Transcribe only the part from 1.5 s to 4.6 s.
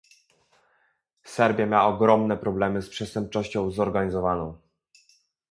ma ogromne problemy z przestępczością zorganizowaną